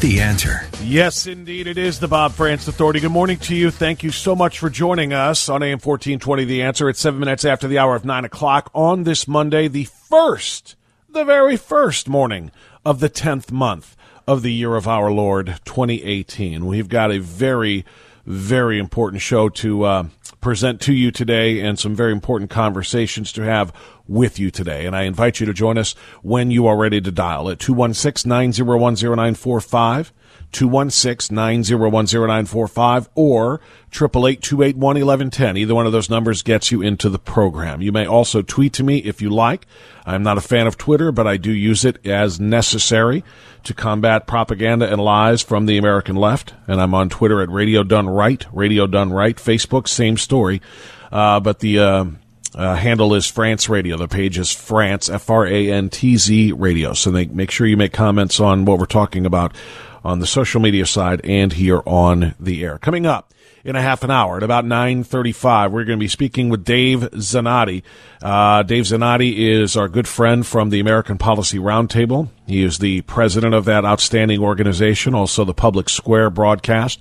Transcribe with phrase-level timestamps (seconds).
[0.00, 0.62] The answer.
[0.82, 3.00] Yes, indeed, it is the Bob Frantz Authority.
[3.00, 3.70] Good morning to you.
[3.70, 6.46] Thank you so much for joining us on AM 1420.
[6.46, 6.88] The answer.
[6.88, 10.74] It's seven minutes after the hour of nine o'clock on this Monday, the first,
[11.06, 12.50] the very first morning
[12.82, 13.94] of the 10th month
[14.26, 16.64] of the year of our Lord 2018.
[16.64, 17.84] We've got a very,
[18.30, 20.04] very important show to uh,
[20.40, 23.72] present to you today and some very important conversations to have
[24.06, 24.86] with you today.
[24.86, 28.52] And I invite you to join us when you are ready to dial at 216
[30.52, 33.08] 901 0945.
[33.08, 33.60] 216-901-0945 or
[33.92, 35.58] 888-281-1110.
[35.58, 37.82] Either one of those numbers gets you into the program.
[37.82, 39.66] You may also tweet to me if you like.
[40.04, 43.22] I'm not a fan of Twitter, but I do use it as necessary
[43.64, 46.54] to combat propaganda and lies from the American left.
[46.66, 49.36] And I'm on Twitter at Radio Done Right, Radio Done Right.
[49.36, 50.62] Facebook, same story.
[51.12, 52.04] Uh, but the, uh,
[52.54, 53.96] uh, handle is Frantz Radio.
[53.96, 56.92] The page is Frantz, F R A N T Z Radio.
[56.92, 59.54] So they, make sure you make comments on what we're talking about
[60.04, 62.78] on the social media side and here on the air.
[62.78, 63.32] Coming up
[63.64, 67.00] in a half an hour at about 9.35, we're going to be speaking with Dave
[67.00, 67.82] Zanotti.
[68.22, 72.28] Uh, Dave Zanotti is our good friend from the American Policy Roundtable.
[72.46, 77.00] He is the president of that outstanding organization, also the Public Square broadcast.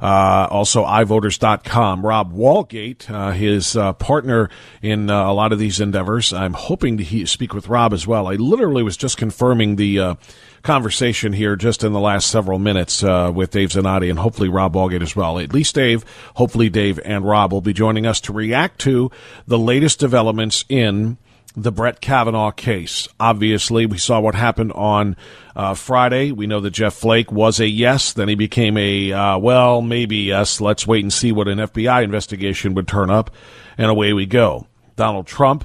[0.00, 2.04] Uh, also, iVoters.com.
[2.04, 4.48] Rob Walgate, uh, his uh, partner
[4.82, 6.32] in uh, a lot of these endeavors.
[6.32, 8.26] I'm hoping to he- speak with Rob as well.
[8.26, 10.14] I literally was just confirming the uh,
[10.62, 14.74] conversation here just in the last several minutes uh, with Dave Zanotti and hopefully Rob
[14.74, 15.38] Walgate as well.
[15.38, 16.04] At least Dave,
[16.34, 19.10] hopefully Dave and Rob will be joining us to react to
[19.46, 21.18] the latest developments in
[21.56, 23.08] the Brett Kavanaugh case.
[23.18, 25.16] Obviously, we saw what happened on
[25.56, 26.32] uh, Friday.
[26.32, 30.16] We know that Jeff Flake was a yes, then he became a, uh, well, maybe
[30.18, 30.60] yes.
[30.60, 33.30] Let's wait and see what an FBI investigation would turn up,
[33.76, 34.66] and away we go.
[34.96, 35.64] Donald Trump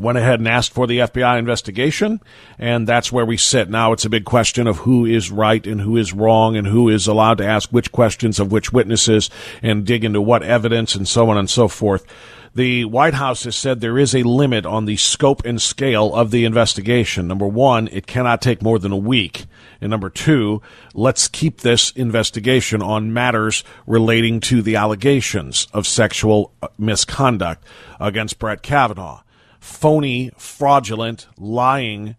[0.00, 2.20] went ahead and asked for the FBI investigation,
[2.58, 3.70] and that's where we sit.
[3.70, 6.88] Now it's a big question of who is right and who is wrong and who
[6.88, 9.30] is allowed to ask which questions of which witnesses
[9.62, 12.06] and dig into what evidence and so on and so forth.
[12.52, 16.32] The White House has said there is a limit on the scope and scale of
[16.32, 17.28] the investigation.
[17.28, 19.46] Number one, it cannot take more than a week.
[19.80, 20.60] And number two,
[20.92, 27.64] let's keep this investigation on matters relating to the allegations of sexual misconduct
[28.00, 29.22] against Brett Kavanaugh.
[29.60, 32.16] Phony, fraudulent, lying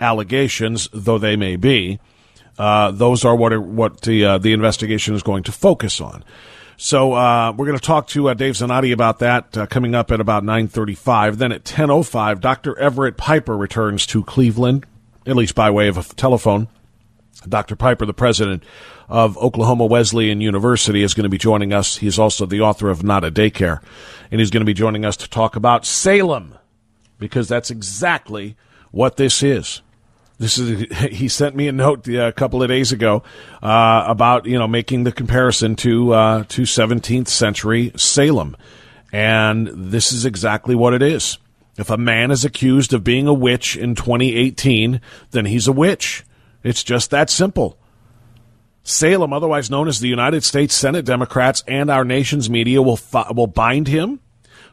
[0.00, 1.98] allegations, though they may be,
[2.58, 6.22] uh, those are what are, what the uh, the investigation is going to focus on.
[6.76, 10.10] So uh, we're going to talk to uh, Dave Zanotti about that uh, coming up
[10.10, 11.36] at about 9:35.
[11.36, 12.78] Then at 10:05, Dr.
[12.78, 14.84] Everett Piper returns to Cleveland,
[15.26, 16.68] at least by way of a telephone.
[17.48, 17.74] Dr.
[17.74, 18.62] Piper, the president
[19.08, 21.96] of Oklahoma Wesleyan University, is going to be joining us.
[21.96, 23.82] He's also the author of Not a Daycare,
[24.30, 26.56] and he's going to be joining us to talk about Salem,
[27.22, 28.56] because that's exactly
[28.90, 29.80] what this is.
[30.38, 33.22] This is he sent me a note uh, a couple of days ago
[33.62, 38.56] uh, about you know making the comparison to uh, to 17th century Salem,
[39.12, 41.38] And this is exactly what it is.
[41.78, 46.24] If a man is accused of being a witch in 2018, then he's a witch.
[46.64, 47.78] It's just that simple.
[48.82, 53.30] Salem, otherwise known as the United States Senate Democrats and our nation's media, will, fi-
[53.30, 54.18] will bind him,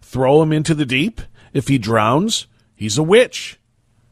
[0.02, 1.22] throw him into the deep.
[1.54, 3.60] If he drowns, he's a witch.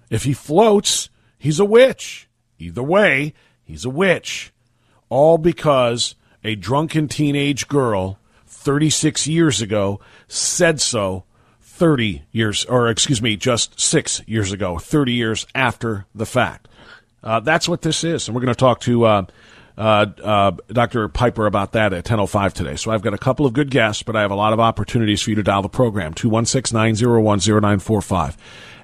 [0.09, 2.29] If he floats, he's a witch.
[2.59, 4.51] Either way, he's a witch.
[5.09, 11.23] All because a drunken teenage girl 36 years ago said so
[11.61, 16.67] 30 years, or excuse me, just six years ago, 30 years after the fact.
[17.23, 18.27] Uh, that's what this is.
[18.27, 19.25] And we're going to talk to uh,
[19.77, 21.07] Dr.
[21.09, 22.75] Piper about that at 10.05 today.
[22.75, 25.21] So I've got a couple of good guests, but I have a lot of opportunities
[25.21, 26.15] for you to dial the program.
[26.15, 28.35] 216-901-0945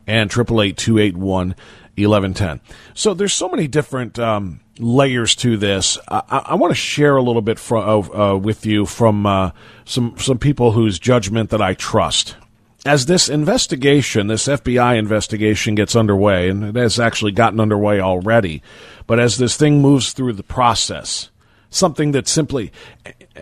[0.06, 2.60] and 888-281-1110.
[2.94, 5.98] So there's so many different um, layers to this.
[6.08, 9.52] I, I want to share a little bit uh, with you from uh,
[9.86, 12.36] some, some people whose judgment that I trust
[12.86, 18.62] as this investigation, this FBI investigation gets underway, and it has actually gotten underway already,
[19.08, 21.30] but as this thing moves through the process,
[21.70, 22.72] something that simply,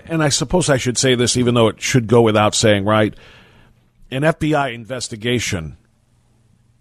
[0.06, 3.16] and I suppose I should say this even though it should go without saying, right?
[4.12, 5.78] An FBI investigation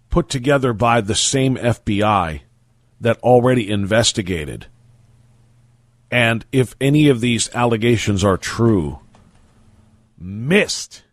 [0.09, 2.41] put together by the same FBI
[2.99, 4.67] that already investigated.
[6.11, 8.99] And if any of these allegations are true,
[10.19, 11.03] missed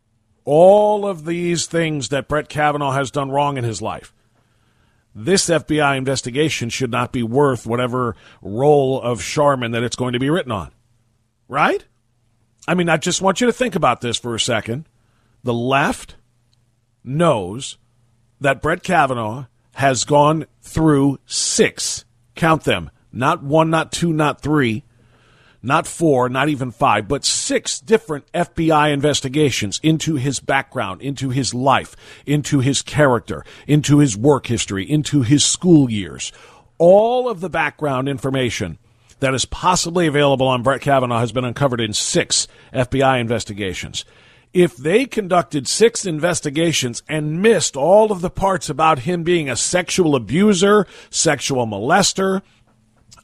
[0.50, 4.14] all of these things that Brett Kavanaugh has done wrong in his life.
[5.14, 10.18] This FBI investigation should not be worth whatever role of Charmin that it's going to
[10.18, 10.70] be written on.
[11.48, 11.84] Right?
[12.66, 14.88] I mean, I just want you to think about this for a second.
[15.44, 16.16] The left
[17.04, 17.76] knows
[18.40, 22.06] that Brett Kavanaugh has gone through six,
[22.36, 24.82] count them, not one, not two, not three,
[25.68, 31.54] not four, not even five, but six different FBI investigations into his background, into his
[31.54, 31.94] life,
[32.26, 36.32] into his character, into his work history, into his school years.
[36.78, 38.78] All of the background information
[39.20, 44.04] that is possibly available on Brett Kavanaugh has been uncovered in six FBI investigations.
[44.54, 49.56] If they conducted six investigations and missed all of the parts about him being a
[49.56, 52.40] sexual abuser, sexual molester,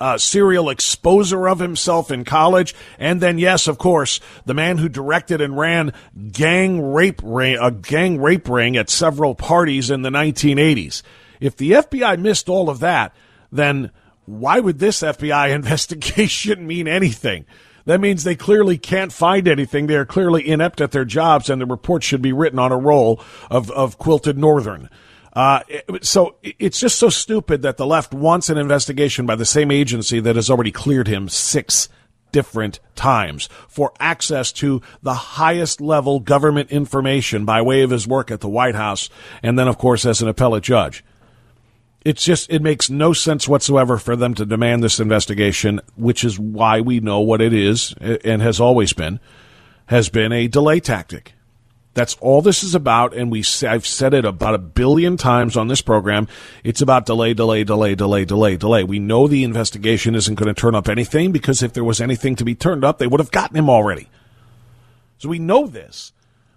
[0.00, 4.88] uh, serial exposer of himself in college, and then yes, of course, the man who
[4.88, 5.92] directed and ran
[6.32, 11.02] gang rape ring, a gang rape ring at several parties in the 1980s.
[11.40, 13.14] If the FBI missed all of that,
[13.50, 13.90] then
[14.26, 17.46] why would this FBI investigation mean anything?
[17.86, 19.86] That means they clearly can't find anything.
[19.86, 22.78] They are clearly inept at their jobs, and the report should be written on a
[22.78, 24.88] roll of, of quilted northern.
[25.34, 25.60] Uh,
[26.00, 30.20] so it's just so stupid that the left wants an investigation by the same agency
[30.20, 31.88] that has already cleared him six
[32.30, 38.30] different times for access to the highest level government information by way of his work
[38.30, 39.08] at the White House
[39.42, 41.04] and then, of course, as an appellate judge.
[42.04, 46.38] It's just, it makes no sense whatsoever for them to demand this investigation, which is
[46.38, 49.20] why we know what it is and has always been,
[49.86, 51.34] has been a delay tactic.
[51.94, 55.68] That's all this is about, and we I've said it about a billion times on
[55.68, 56.26] this program.
[56.64, 58.82] It's about delay, delay, delay, delay, delay, delay.
[58.82, 62.34] We know the investigation isn't going to turn up anything because if there was anything
[62.36, 64.08] to be turned up, they would have gotten him already.
[65.18, 66.12] So we know this,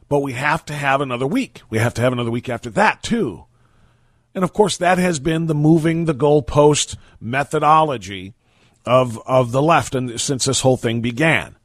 [0.09, 1.61] but we have to have another week.
[1.69, 3.45] We have to have another week after that too.
[4.33, 8.33] And of course, that has been the moving the goalpost methodology
[8.87, 11.57] of of the left, and since this whole thing began,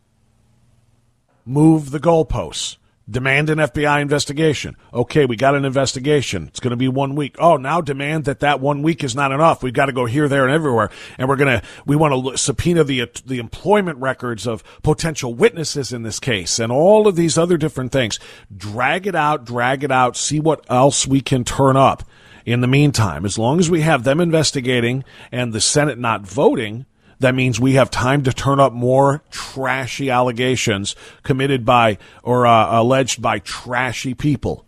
[1.46, 2.76] move the goalposts
[3.10, 4.76] Demand an FBI investigation.
[4.94, 6.46] Okay, we got an investigation.
[6.46, 7.34] It's going to be one week.
[7.38, 9.62] Oh, now demand that that one week is not enough.
[9.62, 10.90] We've got to go here, there, and everywhere.
[11.18, 15.92] And we're going to, we want to subpoena the, the employment records of potential witnesses
[15.92, 18.20] in this case and all of these other different things.
[18.56, 22.04] Drag it out, drag it out, see what else we can turn up.
[22.44, 26.86] In the meantime, as long as we have them investigating and the Senate not voting,
[27.22, 32.80] that means we have time to turn up more trashy allegations committed by or uh,
[32.80, 34.66] alleged by trashy people.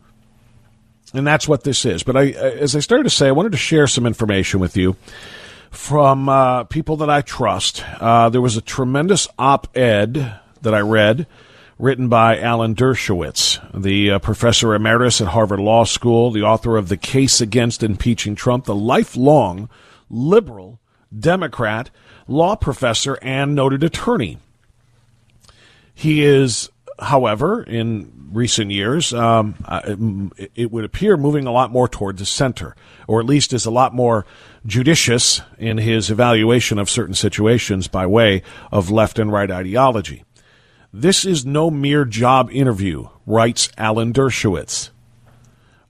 [1.12, 2.02] And that's what this is.
[2.02, 4.96] But I, as I started to say, I wanted to share some information with you
[5.70, 7.84] from uh, people that I trust.
[8.00, 11.26] Uh, there was a tremendous op ed that I read
[11.78, 16.88] written by Alan Dershowitz, the uh, professor emeritus at Harvard Law School, the author of
[16.88, 19.68] The Case Against Impeaching Trump, the lifelong
[20.08, 20.80] liberal
[21.16, 21.90] Democrat
[22.26, 24.38] law professor and noted attorney.
[25.95, 29.54] He is, however, in recent years, um,
[30.54, 32.75] it would appear moving a lot more toward the center,
[33.07, 34.26] or at least is a lot more
[34.66, 40.25] judicious in his evaluation of certain situations by way of left and right ideology.
[40.93, 44.90] This is no mere job interview writes Alan Dershowitz.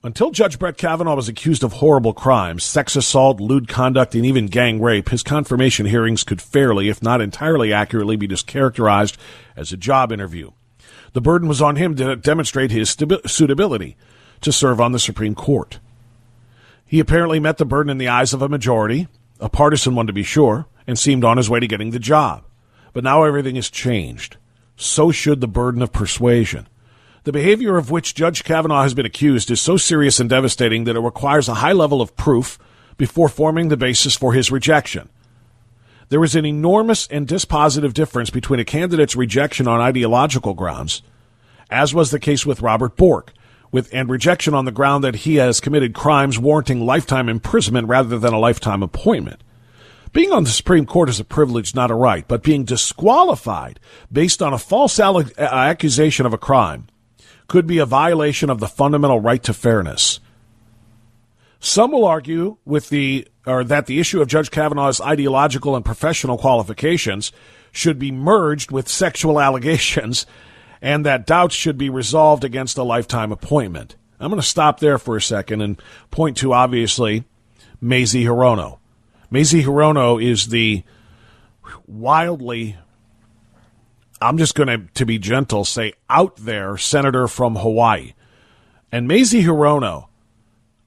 [0.05, 4.45] Until Judge Brett Kavanaugh was accused of horrible crimes, sex assault, lewd conduct, and even
[4.45, 9.17] gang rape, his confirmation hearings could fairly, if not entirely accurately, be characterized
[9.55, 10.51] as a job interview.
[11.13, 12.95] The burden was on him to demonstrate his
[13.25, 13.97] suitability
[14.41, 15.79] to serve on the Supreme Court.
[16.85, 19.07] He apparently met the burden in the eyes of a majority,
[19.39, 22.43] a partisan one to be sure, and seemed on his way to getting the job.
[22.93, 24.37] But now everything has changed.
[24.75, 26.67] So should the burden of persuasion.
[27.25, 30.95] The behavior of which Judge Kavanaugh has been accused is so serious and devastating that
[30.95, 32.59] it requires a high level of proof
[32.97, 35.09] before forming the basis for his rejection.
[36.09, 41.01] There is an enormous and dispositive difference between a candidate's rejection on ideological grounds,
[41.71, 43.33] as was the case with Robert Bork,
[43.71, 48.19] with and rejection on the ground that he has committed crimes warranting lifetime imprisonment rather
[48.19, 49.41] than a lifetime appointment.
[50.13, 53.79] Being on the Supreme Court is a privilege, not a right, but being disqualified
[54.11, 56.87] based on a false uh, accusation of a crime
[57.47, 60.19] could be a violation of the fundamental right to fairness.
[61.59, 66.37] Some will argue with the or that the issue of Judge Kavanaugh's ideological and professional
[66.37, 67.31] qualifications
[67.71, 70.25] should be merged with sexual allegations
[70.81, 73.95] and that doubts should be resolved against a lifetime appointment.
[74.19, 77.25] I'm going to stop there for a second and point to obviously
[77.81, 78.79] Mazie Hirono.
[79.29, 80.83] Mazie Hirono is the
[81.87, 82.77] wildly
[84.21, 88.13] I'm just going to, to be gentle, say out there senator from Hawaii.
[88.91, 90.07] And Mazie Hirono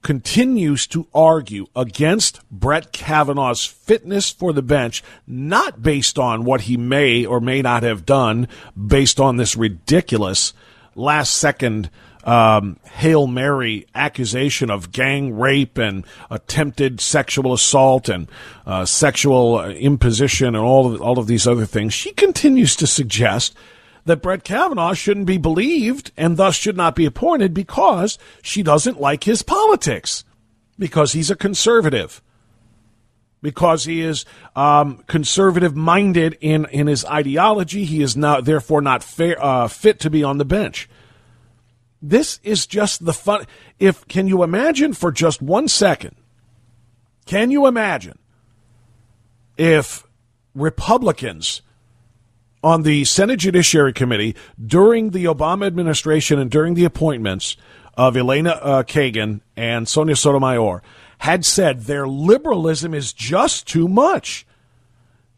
[0.01, 6.77] continues to argue against Brett Kavanaugh's fitness for the bench, not based on what he
[6.77, 10.53] may or may not have done, based on this ridiculous
[10.95, 11.89] last second
[12.29, 18.29] um, Hail Mary accusation of gang rape and attempted sexual assault and
[18.67, 23.55] uh, sexual imposition and all of, all of these other things, she continues to suggest
[24.05, 29.01] that Brett Kavanaugh shouldn't be believed and thus should not be appointed because she doesn't
[29.01, 30.23] like his politics,
[30.77, 32.21] because he's a conservative
[33.41, 37.85] because he is um, conservative minded in, in his ideology.
[37.85, 40.89] He is not therefore not fair, uh, fit to be on the bench.
[42.01, 43.45] This is just the fun.
[43.77, 46.15] If can you imagine for just one second?
[47.25, 48.17] Can you imagine
[49.57, 50.07] if
[50.55, 51.61] Republicans
[52.63, 57.55] on the Senate Judiciary Committee during the Obama administration and during the appointments
[57.95, 60.81] of Elena uh, Kagan and Sonia Sotomayor
[61.19, 64.45] had said their liberalism is just too much?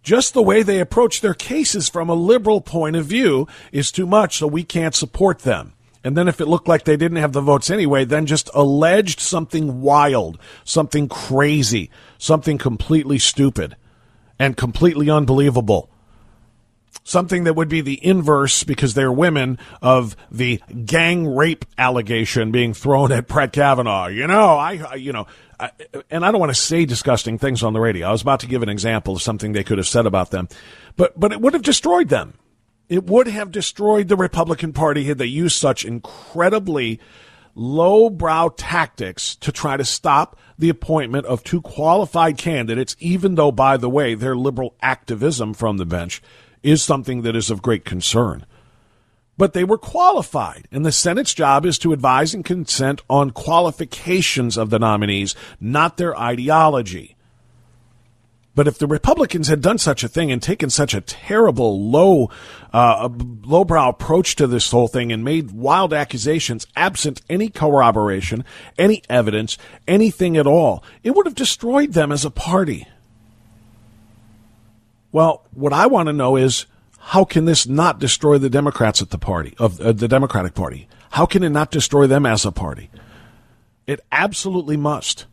[0.03, 4.08] Just the way they approach their cases from a liberal point of view is too
[4.08, 5.74] much, so we can't support them.
[6.03, 9.20] And then if it looked like they didn't have the votes anyway, then just alleged
[9.20, 13.75] something wild, something crazy, something completely stupid
[14.39, 15.89] and completely unbelievable.
[17.03, 22.74] Something that would be the inverse because they're women of the gang rape allegation being
[22.74, 24.08] thrown at Brett Kavanaugh.
[24.08, 25.27] You know, I, you know,
[25.60, 25.72] I,
[26.10, 28.08] and I don't want to say disgusting things on the radio.
[28.08, 30.48] I was about to give an example of something they could have said about them,
[30.96, 32.34] but, but it would have destroyed them.
[32.91, 37.00] It would have destroyed the Republican Party had they used such incredibly
[37.55, 43.77] lowbrow tactics to try to stop the appointment of two qualified candidates, even though, by
[43.77, 46.21] the way, their liberal activism from the bench
[46.63, 48.45] is something that is of great concern.
[49.38, 54.57] But they were qualified, and the Senate's job is to advise and consent on qualifications
[54.57, 57.15] of the nominees, not their ideology.
[58.53, 62.29] But if the Republicans had done such a thing and taken such a terrible, low,
[62.74, 63.08] uh,
[63.43, 68.43] lowbrow approach to this whole thing and made wild accusations absent any corroboration,
[68.77, 72.88] any evidence, anything at all, it would have destroyed them as a party.
[75.13, 76.65] Well, what I want to know is
[77.00, 80.88] how can this not destroy the Democrats at the party of uh, the Democratic Party?
[81.12, 82.89] How can it not destroy them as a party?
[83.88, 85.25] It absolutely must.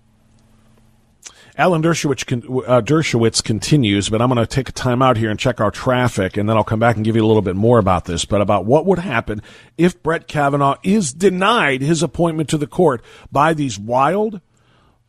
[1.59, 2.23] Alan Dershowitz,
[2.69, 5.73] uh, Dershowitz continues, but I'm going to take a time out here and check our
[5.73, 8.25] traffic, and then I'll come back and give you a little bit more about this,
[8.25, 9.43] but about what would happen
[9.77, 14.41] if Brett Kavanaugh is denied his appointment to the court by these wild,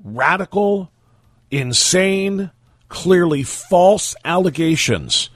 [0.04, 0.92] radical,
[1.52, 2.50] insane,
[2.88, 5.30] clearly false allegations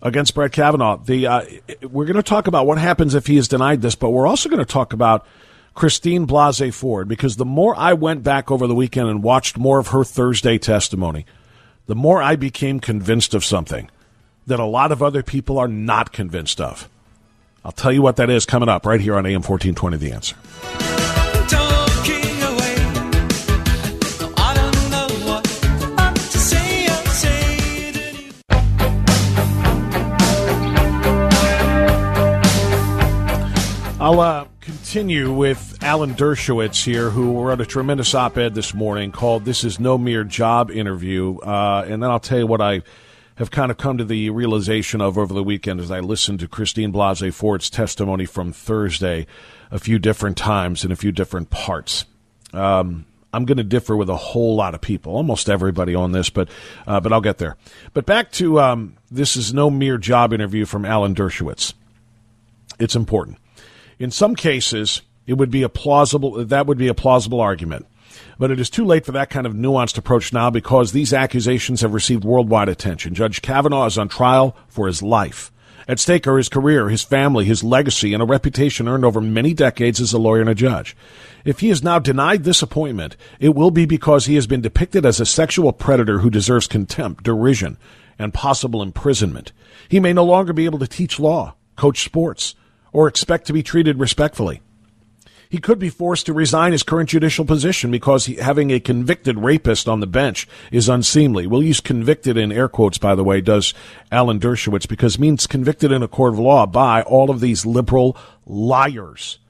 [0.00, 0.96] against Brett Kavanaugh.
[0.96, 1.42] The uh,
[1.82, 4.48] we're going to talk about what happens if he is denied this, but we're also
[4.48, 5.26] going to talk about
[5.74, 9.78] Christine Blasey Ford because the more I went back over the weekend and watched more
[9.78, 11.24] of her Thursday testimony,
[11.86, 13.90] the more I became convinced of something
[14.46, 16.88] that a lot of other people are not convinced of.
[17.64, 20.91] I'll tell you what that is coming up right here on AM 1420 The Answer.
[34.02, 39.12] I'll uh, continue with Alan Dershowitz here, who wrote a tremendous op ed this morning
[39.12, 41.38] called This Is No Mere Job Interview.
[41.38, 42.82] Uh, and then I'll tell you what I
[43.36, 46.48] have kind of come to the realization of over the weekend as I listened to
[46.48, 49.28] Christine Blasey Ford's testimony from Thursday
[49.70, 52.04] a few different times in a few different parts.
[52.52, 56.28] Um, I'm going to differ with a whole lot of people, almost everybody on this,
[56.28, 56.48] but
[56.88, 57.56] uh, but I'll get there.
[57.94, 61.74] But back to um, this is no mere job interview from Alan Dershowitz.
[62.80, 63.38] It's important.
[64.02, 67.86] In some cases, it would be a plausible that would be a plausible argument.
[68.36, 71.82] But it is too late for that kind of nuanced approach now because these accusations
[71.82, 73.14] have received worldwide attention.
[73.14, 75.52] Judge Kavanaugh is on trial for his life.
[75.86, 79.54] At stake are his career, his family, his legacy, and a reputation earned over many
[79.54, 80.96] decades as a lawyer and a judge.
[81.44, 85.06] If he is now denied this appointment, it will be because he has been depicted
[85.06, 87.78] as a sexual predator who deserves contempt, derision,
[88.18, 89.52] and possible imprisonment.
[89.88, 92.56] He may no longer be able to teach law, coach sports,
[92.92, 94.60] or expect to be treated respectfully.
[95.52, 99.38] He could be forced to resign his current judicial position because he, having a convicted
[99.38, 101.46] rapist on the bench is unseemly.
[101.46, 103.74] We'll use convicted in air quotes, by the way, does
[104.10, 108.16] Alan Dershowitz, because means convicted in a court of law by all of these liberal
[108.46, 109.40] liars.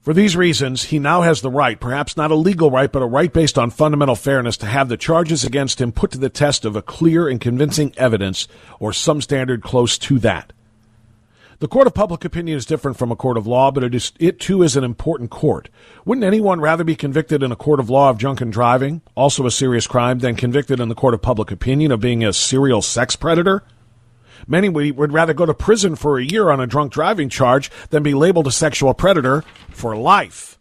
[0.00, 3.06] For these reasons, he now has the right, perhaps not a legal right, but a
[3.06, 6.64] right based on fundamental fairness, to have the charges against him put to the test
[6.64, 8.48] of a clear and convincing evidence
[8.80, 10.54] or some standard close to that.
[11.58, 14.12] The court of public opinion is different from a court of law, but it, is,
[14.18, 15.70] it too is an important court.
[16.04, 19.50] Wouldn't anyone rather be convicted in a court of law of drunken driving, also a
[19.50, 23.16] serious crime, than convicted in the court of public opinion of being a serial sex
[23.16, 23.62] predator?
[24.46, 28.02] Many would rather go to prison for a year on a drunk driving charge than
[28.02, 30.58] be labeled a sexual predator for life.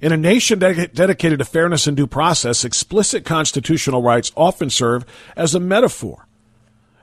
[0.00, 5.04] In a nation dedicated to fairness and due process, explicit constitutional rights often serve
[5.36, 6.26] as a metaphor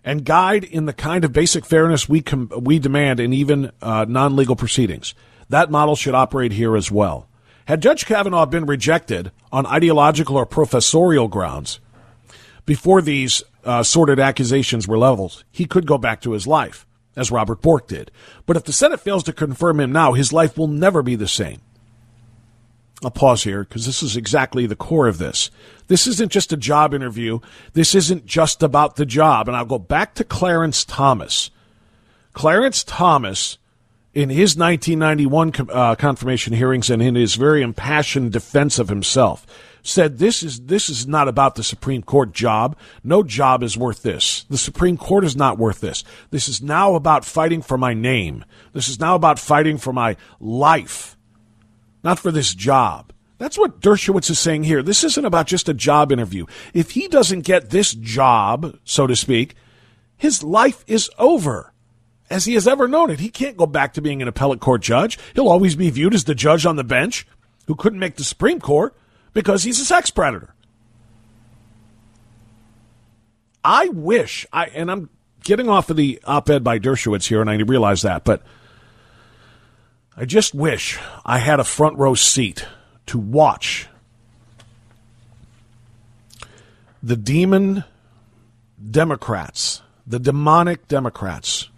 [0.04, 4.06] and guide in the kind of basic fairness we com- we demand in even uh,
[4.08, 5.14] non-legal proceedings.
[5.50, 7.28] That model should operate here as well.
[7.66, 11.80] Had Judge Kavanaugh been rejected on ideological or professorial grounds
[12.66, 16.86] before these uh, sordid accusations were leveled, he could go back to his life,
[17.16, 18.12] as Robert Bork did.
[18.46, 21.28] But if the Senate fails to confirm him now, his life will never be the
[21.28, 21.62] same.
[23.04, 25.50] I'll pause here because this is exactly the core of this.
[25.88, 27.40] This isn't just a job interview.
[27.74, 29.48] This isn't just about the job.
[29.48, 31.50] And I'll go back to Clarence Thomas.
[32.34, 33.58] Clarence Thomas,
[34.14, 39.48] in his 1991 uh, confirmation hearings and in his very impassioned defense of himself,
[39.84, 42.78] said this is this is not about the Supreme Court job.
[43.04, 44.44] No job is worth this.
[44.44, 46.04] The Supreme Court is not worth this.
[46.30, 48.46] This is now about fighting for my name.
[48.74, 51.18] This is now about fighting for my life
[52.04, 53.12] not for this job.
[53.38, 54.84] That's what Dershowitz is saying here.
[54.84, 56.46] This isn't about just a job interview.
[56.74, 59.56] If he doesn't get this job, so to speak,
[60.16, 61.74] his life is over
[62.30, 63.20] as he has ever known it.
[63.20, 65.18] He can't go back to being an appellate court judge.
[65.34, 67.26] He'll always be viewed as the judge on the bench
[67.66, 68.96] who couldn't make the Supreme Court
[69.34, 70.54] because he's a sex predator.
[73.64, 75.10] I wish I and I'm
[75.44, 78.44] getting off of the op-ed by Dershowitz here, and I realize that, but
[80.16, 82.66] I just wish I had a front row seat
[83.08, 83.88] to watch
[87.02, 87.86] the demon
[88.90, 91.70] Democrats, the demonic Democrats,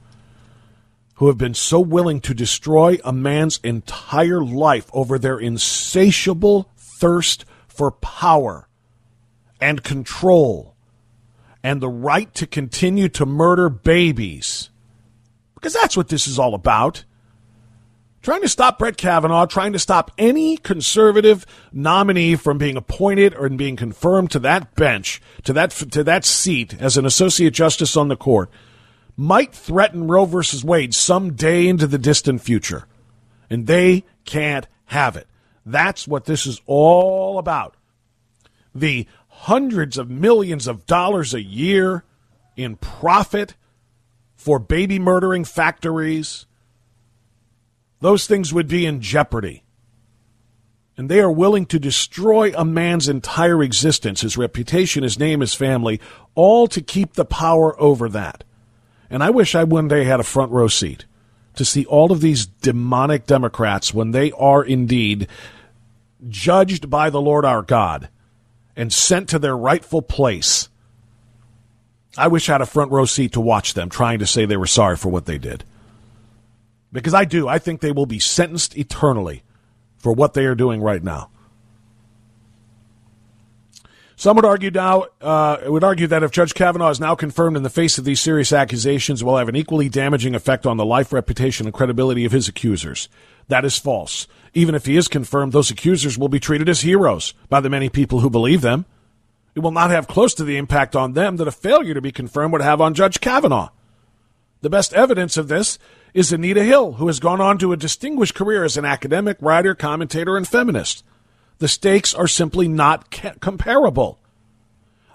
[1.16, 7.46] who have been so willing to destroy a man's entire life over their insatiable thirst
[7.68, 8.68] for power
[9.62, 10.76] and control
[11.62, 14.72] and the right to continue to murder babies.
[15.54, 17.06] Because that's what this is all about
[18.24, 23.48] trying to stop Brett Kavanaugh, trying to stop any conservative nominee from being appointed or
[23.50, 28.08] being confirmed to that bench, to that to that seat as an associate justice on
[28.08, 28.50] the court,
[29.16, 32.88] might threaten Roe versus Wade some day into the distant future.
[33.50, 35.28] And they can't have it.
[35.66, 37.76] That's what this is all about.
[38.74, 42.04] The hundreds of millions of dollars a year
[42.56, 43.56] in profit
[44.36, 46.46] for baby murdering factories
[48.04, 49.64] those things would be in jeopardy.
[50.98, 55.54] And they are willing to destroy a man's entire existence, his reputation, his name, his
[55.54, 56.02] family,
[56.36, 58.44] all to keep the power over that.
[59.10, 61.06] And I wish I one day had a front row seat
[61.56, 65.30] to see all of these demonic Democrats when they are indeed
[66.28, 68.10] judged by the Lord our God
[68.76, 70.68] and sent to their rightful place.
[72.18, 74.58] I wish I had a front row seat to watch them trying to say they
[74.58, 75.64] were sorry for what they did.
[76.94, 77.48] Because I do.
[77.48, 79.44] I think they will be sentenced eternally
[79.98, 81.30] for what they are doing right now.
[84.16, 87.64] Some would argue now uh, would argue that if Judge Kavanaugh is now confirmed in
[87.64, 91.12] the face of these serious accusations, will have an equally damaging effect on the life,
[91.12, 93.10] reputation, and credibility of his accusers.
[93.48, 94.28] That is false.
[94.54, 97.90] Even if he is confirmed, those accusers will be treated as heroes by the many
[97.90, 98.86] people who believe them.
[99.56, 102.12] It will not have close to the impact on them that a failure to be
[102.12, 103.70] confirmed would have on Judge Kavanaugh.
[104.62, 105.78] The best evidence of this
[106.14, 109.74] is Anita Hill, who has gone on to a distinguished career as an academic, writer,
[109.74, 111.04] commentator, and feminist.
[111.58, 114.20] The stakes are simply not ca- comparable.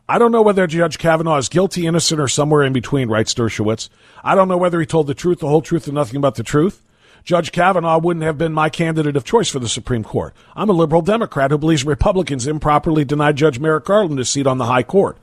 [0.09, 3.91] I don't know whether Judge Kavanaugh is guilty, innocent, or somewhere in between, writes Dershowitz.
[4.25, 6.43] I don't know whether he told the truth, the whole truth, and nothing but the
[6.43, 6.83] truth.
[7.25, 10.35] Judge Kavanaugh wouldn't have been my candidate of choice for the Supreme Court.
[10.57, 14.59] I'm a liberal Democrat who believes Republicans improperly denied Judge Merrick Garland a seat on
[14.59, 15.19] the High Court.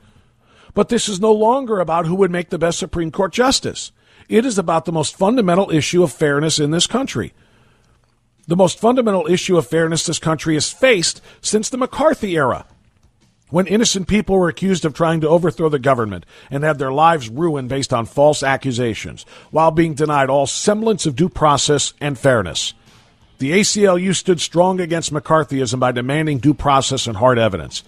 [0.72, 3.90] But this is no longer about who would make the best Supreme Court justice.
[4.28, 7.32] It is about the most fundamental issue of fairness in this country.
[8.48, 12.66] The most fundamental issue of fairness this country has faced since the McCarthy era
[13.50, 17.28] when innocent people were accused of trying to overthrow the government and had their lives
[17.28, 22.74] ruined based on false accusations, while being denied all semblance of due process and fairness.
[23.38, 27.84] The ACLU stood strong against McCarthyism by demanding due process and hard evidence.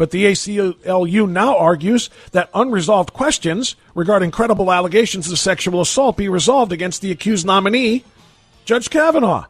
[0.00, 6.26] But the ACLU now argues that unresolved questions regarding credible allegations of sexual assault be
[6.26, 8.06] resolved against the accused nominee,
[8.64, 9.44] Judge Kavanaugh.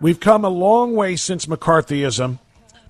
[0.00, 2.38] We've come a long way since McCarthyism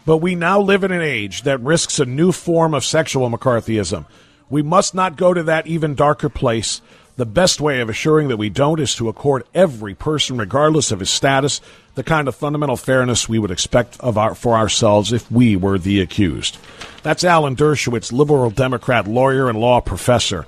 [0.06, 4.06] but we now live in an age that risks a new form of sexual McCarthyism.
[4.48, 6.80] We must not go to that even darker place.
[7.20, 11.00] The best way of assuring that we don't is to accord every person, regardless of
[11.00, 11.60] his status,
[11.94, 15.78] the kind of fundamental fairness we would expect of our, for ourselves if we were
[15.78, 16.56] the accused.
[17.02, 20.46] That's Alan Dershowitz, liberal Democrat lawyer and law professor,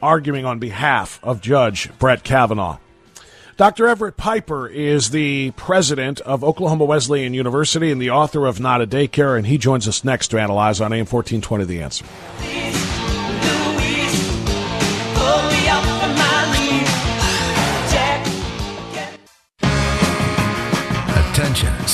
[0.00, 2.78] arguing on behalf of Judge Brett Kavanaugh.
[3.58, 3.86] Dr.
[3.86, 8.86] Everett Piper is the president of Oklahoma Wesleyan University and the author of Not a
[8.86, 12.06] Daycare, and he joins us next to analyze on AM 1420 The Answer.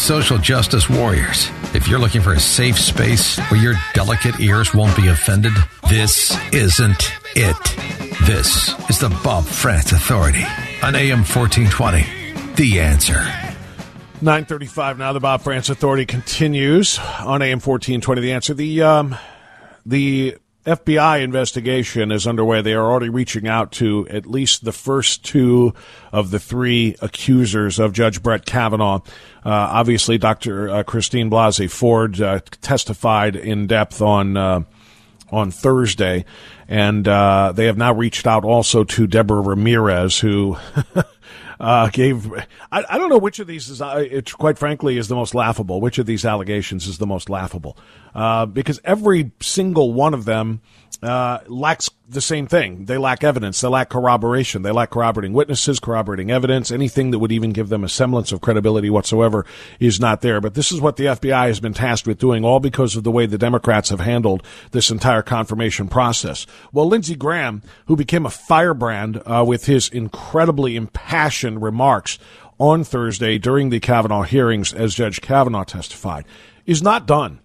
[0.02, 1.48] Social justice warriors.
[1.74, 5.52] If you're looking for a safe space where your delicate ears won't be offended,
[5.88, 7.56] this isn't it.
[8.26, 10.42] This is the Bob Frantz Authority
[10.82, 12.54] on AM 1420.
[12.54, 13.24] The answer.
[14.20, 15.12] 935 now.
[15.12, 18.20] The Bob Frantz Authority continues on AM 1420.
[18.20, 18.54] The answer.
[18.54, 19.16] The, um,
[19.86, 22.62] the FBI investigation is underway.
[22.62, 25.74] They are already reaching out to at least the first two
[26.12, 29.00] of the three accusers of Judge Brett Kavanaugh.
[29.44, 30.70] Uh, obviously, Dr.
[30.70, 34.60] Uh, Christine Blasey Ford uh, testified in depth on uh,
[35.32, 36.24] on Thursday,
[36.68, 40.58] and uh, they have now reached out also to Deborah Ramirez, who
[41.60, 42.30] uh, gave.
[42.70, 43.82] I, I, don't know which of these is.
[43.82, 45.80] Uh, it quite frankly is the most laughable.
[45.80, 47.76] Which of these allegations is the most laughable?
[48.14, 50.60] Uh, because every single one of them
[51.02, 52.84] uh, lacks the same thing.
[52.84, 53.60] They lack evidence.
[53.60, 54.62] They lack corroboration.
[54.62, 56.70] They lack corroborating witnesses, corroborating evidence.
[56.70, 59.44] Anything that would even give them a semblance of credibility whatsoever
[59.80, 60.40] is not there.
[60.40, 63.10] But this is what the FBI has been tasked with doing, all because of the
[63.10, 66.46] way the Democrats have handled this entire confirmation process.
[66.72, 72.18] Well, Lindsey Graham, who became a firebrand uh, with his incredibly impassioned remarks
[72.58, 76.24] on Thursday during the Kavanaugh hearings as Judge Kavanaugh testified,
[76.64, 77.40] is not done.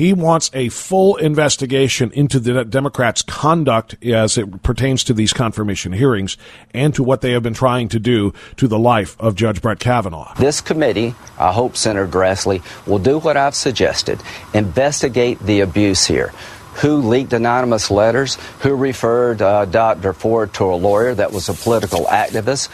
[0.00, 5.92] He wants a full investigation into the Democrats' conduct as it pertains to these confirmation
[5.92, 6.38] hearings
[6.72, 9.78] and to what they have been trying to do to the life of Judge Brett
[9.78, 10.32] Kavanaugh.
[10.36, 14.22] This committee, I hope Senator Grassley, will do what I've suggested
[14.54, 16.32] investigate the abuse here
[16.76, 20.14] who leaked anonymous letters, who referred uh, Dr.
[20.14, 22.70] Ford to a lawyer that was a political activist.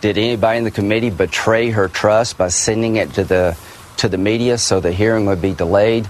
[0.00, 3.58] Did anybody in the committee betray her trust by sending it to the
[3.98, 6.08] to the media so the hearing would be delayed?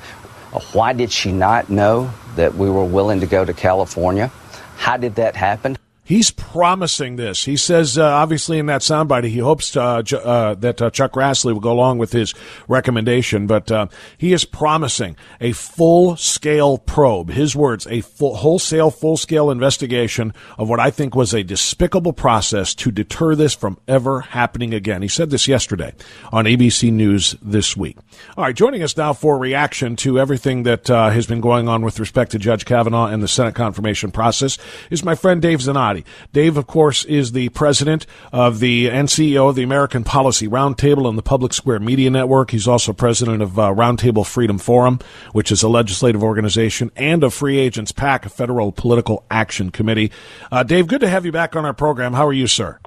[0.52, 4.30] Uh, why did she not know that we were willing to go to California?
[4.76, 5.76] How did that happen?
[6.12, 7.46] He's promising this.
[7.46, 11.54] He says, uh, obviously, in that soundbite, he hopes uh, uh, that uh, Chuck Grassley
[11.54, 12.34] will go along with his
[12.68, 13.86] recommendation, but uh,
[14.18, 17.30] he is promising a full scale probe.
[17.30, 22.12] His words, a full, wholesale, full scale investigation of what I think was a despicable
[22.12, 25.00] process to deter this from ever happening again.
[25.00, 25.94] He said this yesterday
[26.30, 27.96] on ABC News this week.
[28.36, 31.80] All right, joining us now for reaction to everything that uh, has been going on
[31.80, 34.58] with respect to Judge Kavanaugh and the Senate confirmation process
[34.90, 36.01] is my friend Dave Zanotti.
[36.32, 41.08] Dave, of course, is the president of the and CEO of the American Policy Roundtable
[41.08, 42.50] and the Public Square Media Network.
[42.50, 44.98] He's also president of uh, Roundtable Freedom Forum,
[45.32, 50.10] which is a legislative organization, and of Free Agents PAC, a federal political action committee.
[50.50, 52.12] Uh, Dave, good to have you back on our program.
[52.12, 52.78] How are you, sir?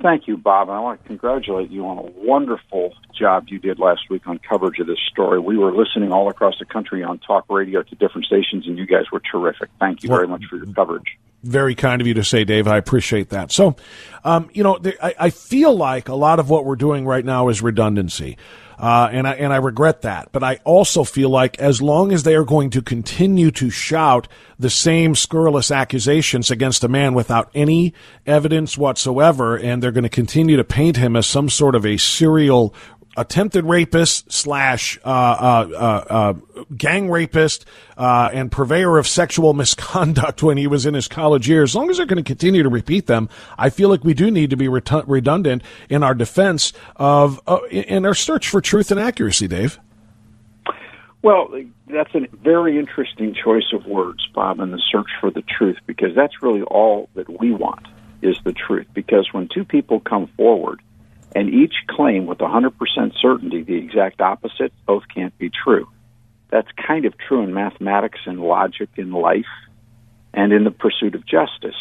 [0.00, 0.68] Thank you, Bob.
[0.68, 4.38] And I want to congratulate you on a wonderful job you did last week on
[4.38, 5.40] coverage of this story.
[5.40, 8.86] We were listening all across the country on talk radio to different stations, and you
[8.86, 9.70] guys were terrific.
[9.80, 11.18] Thank you very much for your coverage.
[11.42, 12.66] Very kind of you to say, Dave.
[12.66, 13.52] I appreciate that.
[13.52, 13.76] So,
[14.24, 17.48] um, you know, I, I feel like a lot of what we're doing right now
[17.48, 18.36] is redundancy.
[18.78, 20.30] Uh, and I and I regret that.
[20.30, 24.28] But I also feel like as long as they are going to continue to shout
[24.58, 27.92] the same scurrilous accusations against a man without any
[28.24, 31.96] evidence whatsoever, and they're going to continue to paint him as some sort of a
[31.96, 32.72] serial
[33.18, 40.42] attempted rapist slash uh, uh, uh, uh gang rapist uh, and purveyor of sexual misconduct
[40.42, 42.68] when he was in his college years, as long as they're going to continue to
[42.68, 43.28] repeat them,
[43.58, 48.14] I feel like we do need to be redundant in our defense of in our
[48.14, 49.78] search for truth and accuracy, Dave.
[51.22, 51.52] Well,
[51.88, 56.14] that's a very interesting choice of words, Bob, in the search for the truth, because
[56.14, 57.86] that's really all that we want
[58.22, 58.86] is the truth.
[58.94, 60.80] Because when two people come forward
[61.34, 62.72] and each claim with 100%
[63.20, 65.88] certainty the exact opposite, both can't be true.
[66.50, 69.44] That's kind of true in mathematics and logic in life
[70.32, 71.76] and in the pursuit of justice.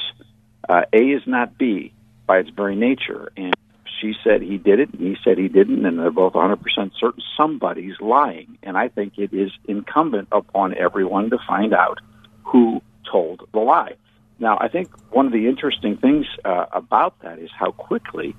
[0.67, 1.93] Uh, a is not B
[2.25, 3.31] by its very nature.
[3.37, 3.53] And
[3.99, 6.59] she said he did it, and he said he didn't, and they're both 100%
[6.99, 8.57] certain somebody's lying.
[8.61, 11.99] And I think it is incumbent upon everyone to find out
[12.43, 13.95] who told the lie.
[14.39, 18.35] Now, I think one of the interesting things uh, about that is how quickly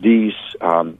[0.00, 0.98] these um,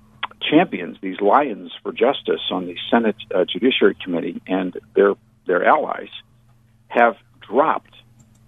[0.51, 5.15] champions, these lions for justice on the Senate uh, Judiciary Committee and their
[5.47, 6.09] their allies,
[6.89, 7.95] have dropped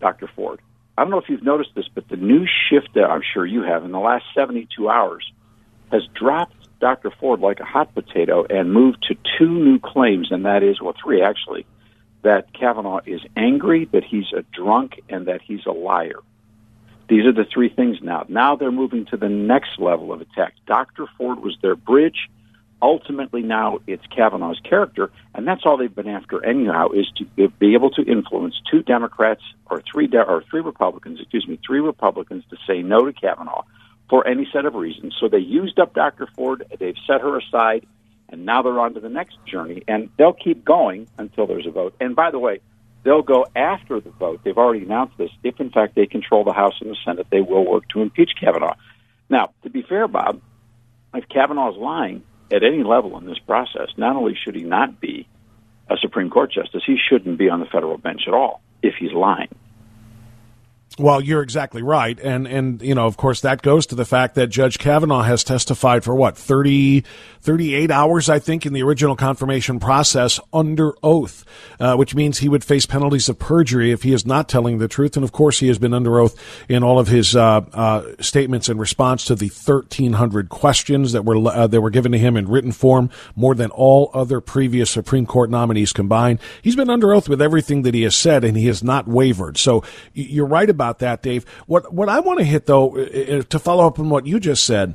[0.01, 0.29] Dr.
[0.35, 0.61] Ford.
[0.97, 3.63] I don't know if you've noticed this, but the new shift that I'm sure you
[3.63, 5.31] have in the last 72 hours
[5.93, 7.13] has dropped Dr.
[7.21, 10.95] Ford like a hot potato and moved to two new claims, and that is, well,
[11.03, 11.67] three actually,
[12.23, 16.19] that Kavanaugh is angry, that he's a drunk, and that he's a liar.
[17.09, 18.27] These are the three things now.
[18.29, 20.55] Now they're moving to the next level of attack.
[20.67, 21.07] Dr.
[21.17, 22.29] Ford was their bridge.
[22.81, 27.75] Ultimately, now it's Kavanaugh's character, and that's all they've been after anyhow is to be
[27.75, 32.45] able to influence two Democrats or three de- or three Republicans, excuse me, three Republicans
[32.51, 33.65] to say no to Kavanaugh
[34.09, 35.17] for any set of reasons.
[35.19, 36.29] So they used up Dr.
[36.37, 37.85] Ford, they've set her aside,
[38.29, 41.71] and now they're on to the next journey, and they'll keep going until there's a
[41.71, 41.95] vote.
[42.01, 42.61] And by the way,
[43.09, 44.41] they'll go after the vote.
[44.45, 45.31] They've already announced this.
[45.43, 48.33] If, in fact, they control the House and the Senate, they will work to impeach
[48.39, 48.75] Kavanaugh.
[49.31, 50.43] Now, to be fair, Bob,
[51.15, 55.01] if Kavanaugh is lying at any level in this process, not only should he not
[55.01, 55.27] be
[55.89, 59.13] a Supreme Court justice, he shouldn't be on the federal bench at all if he's
[59.13, 59.49] lying.
[60.99, 62.19] Well, you're exactly right.
[62.19, 65.45] And, and, you know, of course, that goes to the fact that Judge Kavanaugh has
[65.45, 67.05] testified for what, 30,
[67.41, 71.45] 38 hours, I think, in the original confirmation process under oath,
[71.79, 74.89] uh, which means he would face penalties of perjury if he is not telling the
[74.89, 75.17] truth.
[75.17, 76.37] And of course, he has been under oath
[76.69, 81.37] in all of his, uh, uh, statements in response to the 1300 questions that were,
[81.49, 85.27] uh, that were given to him in written form, more than all other previous Supreme
[85.27, 86.41] Court nominees combined.
[86.61, 89.59] He's been under oath with everything that he has said and he has not wavered.
[89.59, 91.45] So you're right about about that, Dave.
[91.67, 94.95] What what I want to hit though, to follow up on what you just said,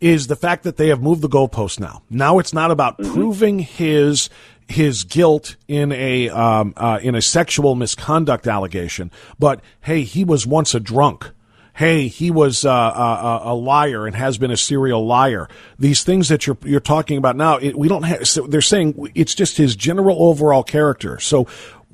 [0.00, 2.02] is the fact that they have moved the goalpost now.
[2.10, 3.12] Now it's not about mm-hmm.
[3.12, 4.28] proving his
[4.68, 10.46] his guilt in a um, uh, in a sexual misconduct allegation, but hey, he was
[10.46, 11.30] once a drunk.
[11.72, 15.48] Hey, he was uh, a, a, liar and has been a serial liar.
[15.78, 18.28] These things that you're you're talking about now, it, we don't have.
[18.28, 21.18] So they're saying it's just his general overall character.
[21.20, 21.46] So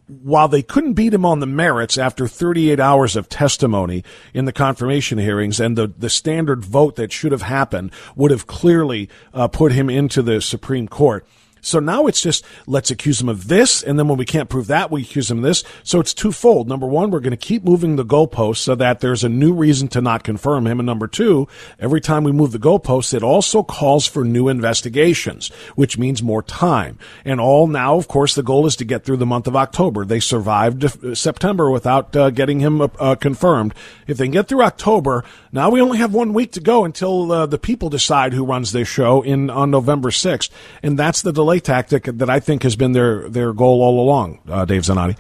[0.09, 4.53] while they couldn't beat him on the merits after 38 hours of testimony in the
[4.53, 9.49] confirmation hearings and the, the standard vote that should have happened would have clearly uh,
[9.49, 11.27] put him into the Supreme Court,
[11.67, 14.69] so now it's just let's accuse him of this, and then when we can't prove
[14.69, 15.65] that, we accuse him of this.
[15.83, 16.69] So it's twofold.
[16.69, 19.89] Number one, we're going to keep moving the goalposts so that there's a new reason
[19.89, 20.79] to not confirm him.
[20.79, 21.49] And number two,
[21.81, 26.43] every time we move the goalposts, it also calls for new investigations, which means more
[26.43, 26.99] time.
[27.25, 30.05] And all now, of course, the goal is to get through the month of October.
[30.05, 33.75] They survived September without uh, getting him uh, confirmed.
[34.07, 37.33] If they can get through October, now we only have one week to go until
[37.33, 40.51] uh, the people decide who runs this show in on November 6th.
[40.83, 44.41] And that's the delay tactic that I think has been their, their goal all along,
[44.49, 45.17] uh, Dave Zanotti.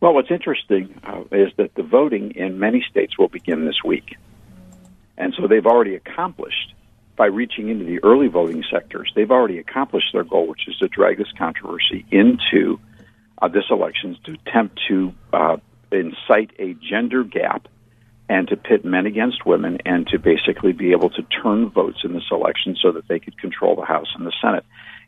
[0.00, 4.16] Well, what's interesting uh, is that the voting in many states will begin this week.
[5.16, 6.74] And so they've already accomplished,
[7.16, 10.88] by reaching into the early voting sectors, they've already accomplished their goal, which is to
[10.88, 12.80] drag this controversy into
[13.40, 15.56] uh, this election to attempt to uh,
[15.92, 17.68] incite a gender gap
[18.28, 22.14] and to pit men against women and to basically be able to turn votes in
[22.14, 24.64] this election so that they could control the House and the Senate.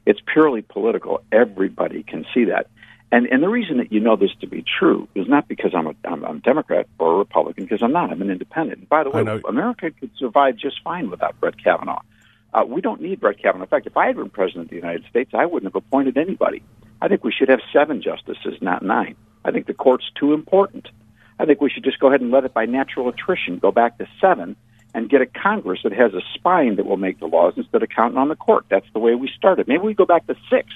[0.06, 1.22] It's purely political.
[1.32, 2.68] Everybody can see that.
[3.12, 5.86] And and the reason that you know this to be true is not because I'm
[5.86, 8.10] a I'm, I'm a Democrat or a Republican, because I'm not.
[8.10, 8.80] I'm an independent.
[8.80, 12.00] And by the way, America could survive just fine without Brett Kavanaugh.
[12.52, 13.64] Uh, we don't need Brett Kavanaugh.
[13.64, 16.16] In fact, if I had been president of the United States, I wouldn't have appointed
[16.16, 16.62] anybody.
[17.00, 19.16] I think we should have seven justices, not nine.
[19.44, 20.88] I think the court's too important.
[21.38, 23.98] I think we should just go ahead and let it by natural attrition go back
[23.98, 24.56] to seven
[24.94, 27.88] and get a Congress that has a spine that will make the laws instead of
[27.88, 28.64] counting on the court.
[28.70, 29.66] That's the way we started.
[29.66, 30.68] Maybe we go back to six,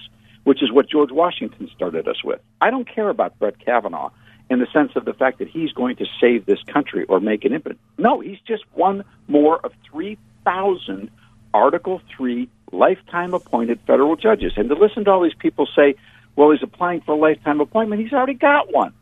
[0.45, 2.41] which is what George Washington started us with.
[2.61, 4.11] I don't care about Brett Kavanaugh
[4.51, 7.45] in the sense of the fact that he's going to save this country or make
[7.45, 7.79] an impact.
[7.97, 11.11] No, he's just one more of 3,000
[11.55, 14.53] Article 3 lifetime appointed federal judges.
[14.57, 15.95] And to listen to all these people say,
[16.37, 18.93] well, he's applying for a lifetime appointment, he's already got one.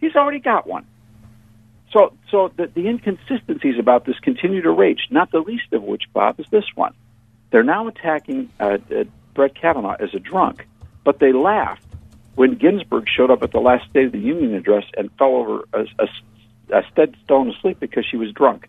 [0.00, 0.86] He's already got one.
[1.92, 6.04] So, so the, the inconsistencies about this continue to rage, not the least of which,
[6.12, 6.94] Bob, is this one.
[7.50, 10.66] They're now attacking uh, uh, Brett Kavanaugh as a drunk,
[11.04, 11.86] but they laughed
[12.34, 15.64] when Ginsburg showed up at the last State of the Union address and fell over
[15.72, 16.08] a, a,
[16.76, 18.68] a dead stone asleep because she was drunk.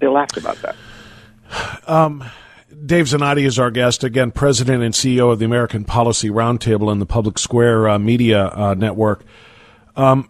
[0.00, 0.76] They laughed about that.
[1.86, 2.24] Um,
[2.84, 4.02] Dave Zanotti is our guest.
[4.02, 8.46] Again, president and CEO of the American Policy Roundtable and the Public Square uh, Media
[8.46, 9.24] uh, Network.
[9.94, 10.28] Um,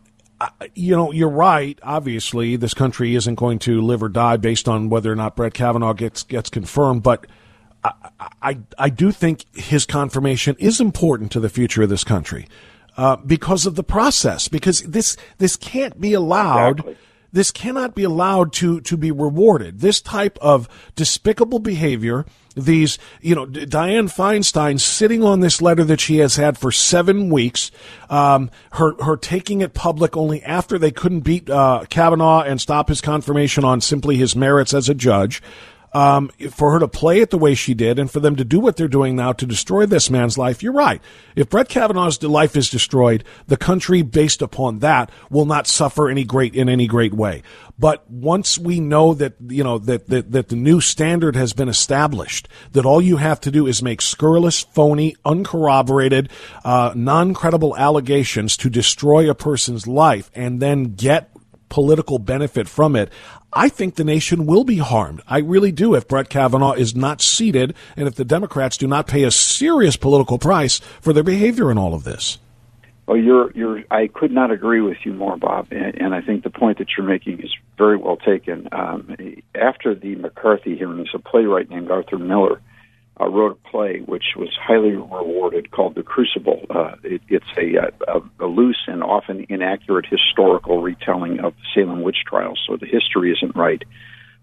[0.74, 1.78] you know, you're right.
[1.82, 5.54] Obviously, this country isn't going to live or die based on whether or not Brett
[5.54, 7.02] Kavanaugh gets gets confirmed.
[7.02, 7.26] But
[7.84, 7.92] I,
[8.42, 12.48] I, I do think his confirmation is important to the future of this country
[12.96, 14.48] uh, because of the process.
[14.48, 16.80] Because this this can't be allowed.
[16.80, 16.96] Exactly
[17.32, 19.80] this cannot be allowed to, to be rewarded.
[19.80, 26.00] This type of despicable behavior, these, you know, Dianne Feinstein sitting on this letter that
[26.00, 27.70] she has had for seven weeks,
[28.10, 32.88] um, her, her taking it public only after they couldn't beat, uh, Kavanaugh and stop
[32.88, 35.42] his confirmation on simply his merits as a judge
[35.94, 38.58] um, for her to play it the way she did and for them to do
[38.60, 41.00] what they're doing now to destroy this man's life, you're right.
[41.36, 46.24] If Brett Kavanaugh's life is destroyed, the country based upon that will not suffer any
[46.24, 47.42] great in any great way.
[47.78, 51.68] But once we know that you know that, that that the new standard has been
[51.68, 56.30] established, that all you have to do is make scurrilous, phony, uncorroborated,
[56.64, 61.30] uh, non-credible allegations to destroy a person's life, and then get
[61.68, 63.10] political benefit from it,
[63.52, 65.20] I think the nation will be harmed.
[65.28, 69.06] I really do if Brett Kavanaugh is not seated and if the Democrats do not
[69.06, 72.38] pay a serious political price for their behavior in all of this.
[73.06, 76.44] Well, you're, you're, I could not agree with you more, Bob, and, and I think
[76.44, 78.68] the point that you're making is very well taken.
[78.72, 79.16] Um,
[79.54, 82.60] after the McCarthy hearings, a playwright named Arthur Miller
[83.22, 86.64] uh, wrote a play which was highly rewarded called The Crucible.
[86.68, 92.02] Uh, it, it's a, a, a, loose and often inaccurate historical retelling of the Salem
[92.02, 93.82] witch trials, so the history isn't right.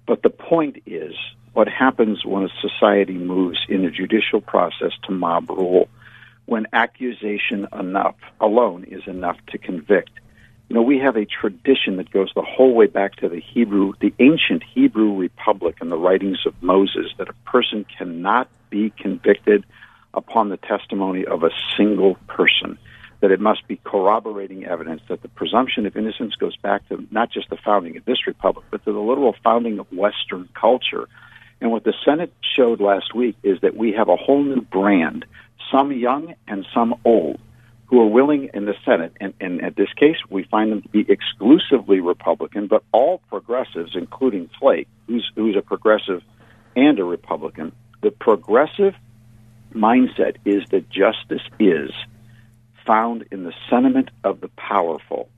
[0.07, 1.13] But the point is
[1.53, 5.89] what happens when a society moves in the judicial process to mob rule,
[6.45, 10.11] when accusation enough alone is enough to convict.
[10.67, 13.93] You know, we have a tradition that goes the whole way back to the Hebrew,
[13.99, 19.65] the ancient Hebrew Republic and the writings of Moses that a person cannot be convicted
[20.13, 22.77] upon the testimony of a single person,
[23.21, 27.31] that it must be corroborating evidence, that the presumption of innocence goes back to not
[27.31, 31.07] just the founding of this republic, but to the literal founding of Western culture.
[31.61, 35.25] And what the Senate showed last week is that we have a whole new brand,
[35.71, 37.39] some young and some old,
[37.87, 40.89] who are willing in the Senate, and, and in this case, we find them to
[40.89, 46.21] be exclusively Republican, but all progressives, including Flake, who's, who's a progressive
[46.75, 48.95] and a Republican, the progressive
[49.73, 51.91] mindset is that justice is
[52.85, 55.29] found in the sentiment of the powerful,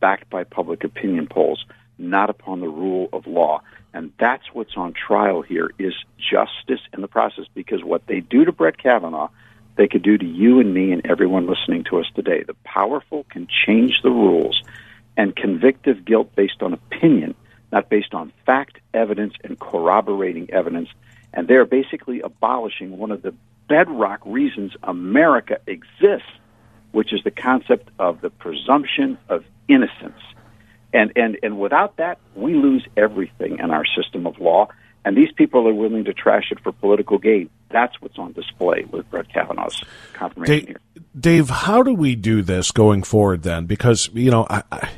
[0.00, 1.64] backed by public opinion polls,
[1.98, 3.62] not upon the rule of law.
[3.92, 8.44] And that's what's on trial here is justice in the process because what they do
[8.44, 9.28] to Brett Kavanaugh,
[9.76, 12.42] they could do to you and me and everyone listening to us today.
[12.42, 14.62] The powerful can change the rules
[15.16, 17.34] and convict of guilt based on opinion,
[17.72, 20.88] not based on fact, evidence, and corroborating evidence
[21.32, 23.34] and they're basically abolishing one of the
[23.68, 26.28] bedrock reasons America exists,
[26.92, 30.20] which is the concept of the presumption of innocence.
[30.92, 34.68] And, and, and without that, we lose everything in our system of law.
[35.04, 37.48] And these people are willing to trash it for political gain.
[37.70, 40.80] That's what's on display with Brett Kavanaugh's confirmation Dave, here.
[41.18, 43.66] Dave, how do we do this going forward then?
[43.66, 44.90] Because, you know, I, I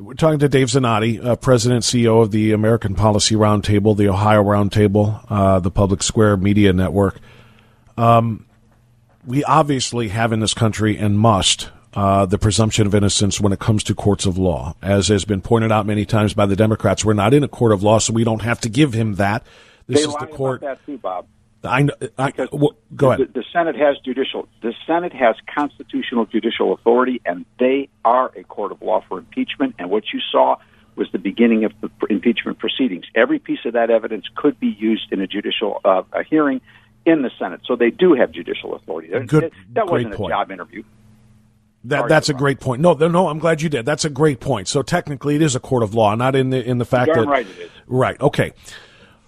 [0.00, 4.42] we're talking to Dave Zanotti, uh, President CEO of the American Policy Roundtable, the Ohio
[4.42, 7.18] Roundtable, uh, the Public Square Media Network.
[7.96, 8.46] Um,
[9.26, 13.58] we obviously have in this country and must uh, the presumption of innocence when it
[13.58, 14.74] comes to courts of law.
[14.82, 17.72] As has been pointed out many times by the Democrats, we're not in a court
[17.72, 19.44] of law, so we don't have to give him that.
[19.86, 20.60] This they is the court.
[20.60, 21.26] that too, Bob.
[21.64, 23.28] I, I well, go ahead.
[23.28, 24.48] The, the, Senate has judicial.
[24.62, 29.74] The Senate has constitutional judicial authority, and they are a court of law for impeachment.
[29.78, 30.56] And what you saw
[30.94, 33.06] was the beginning of the impeachment proceedings.
[33.14, 36.60] Every piece of that evidence could be used in a judicial uh, a hearing
[37.04, 39.08] in the Senate, so they do have judicial authority.
[39.26, 40.32] Good, that wasn't point.
[40.32, 40.82] a job interview.
[41.84, 42.82] That, that's a great point.
[42.82, 43.86] No, no, I'm glad you did.
[43.86, 44.68] That's a great point.
[44.68, 47.26] So technically, it is a court of law, not in the in the fact that
[47.26, 47.70] right it is.
[47.86, 48.20] Right.
[48.20, 48.52] Okay.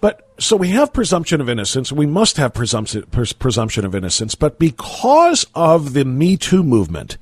[0.01, 1.91] But so we have presumption of innocence.
[1.91, 4.35] We must have presumption presumption of innocence.
[4.35, 7.17] But because of the Me Too movement,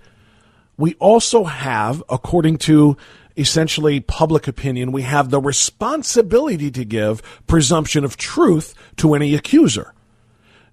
[0.77, 2.97] we also have, according to
[3.37, 9.93] essentially public opinion, we have the responsibility to give presumption of truth to any accuser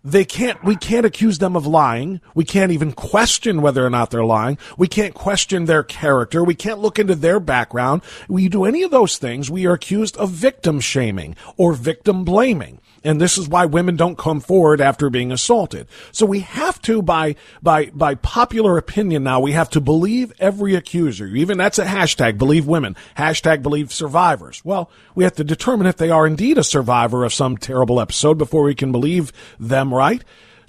[0.06, 2.20] they can't we can't accuse them of lying.
[2.32, 4.56] We can't even question whether or not they're lying.
[4.78, 6.44] We can't question their character.
[6.44, 8.02] We can't look into their background.
[8.28, 9.50] We do any of those things?
[9.50, 14.18] We are accused of victim shaming or victim blaming and this is why women don't
[14.18, 15.86] come forward after being assaulted.
[16.12, 20.74] So we have to, by by by popular opinion now, we have to believe every
[20.74, 21.26] accuser.
[21.26, 22.96] Even that's a hashtag, believe women.
[23.16, 24.64] Hashtag believe survivors.
[24.64, 28.38] Well, we have to determine if they are indeed a survivor of some terrible episode
[28.38, 30.22] before we can believe them, right?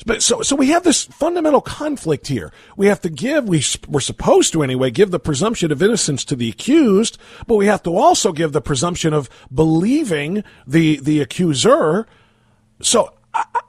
[0.06, 2.52] But so, so we have this fundamental conflict here.
[2.76, 6.36] We have to give, we, we're supposed to anyway, give the presumption of innocence to
[6.36, 7.18] the accused,
[7.48, 12.06] but we have to also give the presumption of believing the, the accuser
[12.82, 13.14] so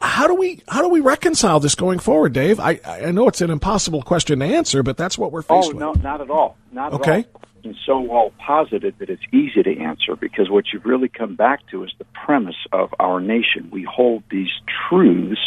[0.01, 2.61] how do we how do we reconcile this going forward, Dave?
[2.61, 5.71] I I know it's an impossible question to answer, but that's what we're oh, faced
[5.71, 5.79] oh, with.
[5.79, 6.57] no, not at all.
[6.73, 7.21] Not okay.
[7.21, 7.43] at all.
[7.65, 11.67] And so well posited that it's easy to answer because what you've really come back
[11.71, 13.69] to is the premise of our nation.
[13.73, 14.51] We hold these
[14.89, 15.41] truths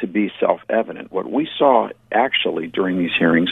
[0.00, 1.12] to be self-evident.
[1.12, 3.50] What we saw actually during these hearings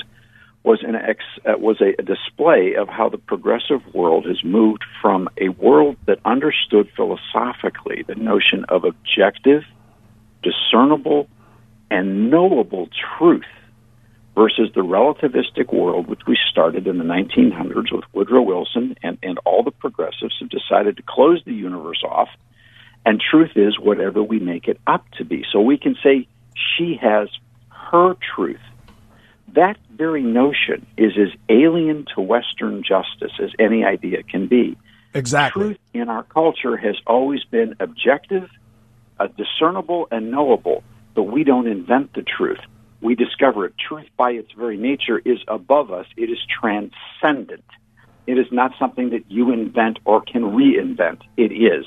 [0.64, 4.82] was an ex, uh, was a, a display of how the progressive world has moved
[5.00, 9.62] from a world that understood philosophically the notion of objective,
[10.42, 11.28] discernible,
[11.90, 12.88] and knowable
[13.18, 13.44] truth
[14.34, 19.38] versus the relativistic world which we started in the 1900s with Woodrow Wilson and, and
[19.44, 22.28] all the progressives have decided to close the universe off
[23.06, 25.44] and truth is whatever we make it up to be.
[25.52, 26.26] So we can say
[26.76, 27.28] she has
[27.68, 28.60] her truth
[29.54, 34.76] that very notion is as alien to Western justice as any idea can be.
[35.14, 35.62] Exactly.
[35.62, 38.48] Truth in our culture has always been objective,
[39.20, 40.82] uh, discernible, and knowable,
[41.14, 42.58] but we don't invent the truth.
[43.00, 43.74] We discover it.
[43.78, 47.64] Truth, by its very nature, is above us, it is transcendent.
[48.26, 51.20] It is not something that you invent or can reinvent.
[51.36, 51.84] It is.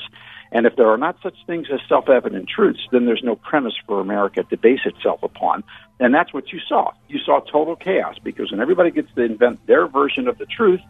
[0.51, 3.73] And if there are not such things as self evident truths, then there's no premise
[3.85, 5.63] for America to base itself upon.
[5.99, 6.91] And that's what you saw.
[7.07, 10.81] You saw total chaos because when everybody gets to invent their version of the truth,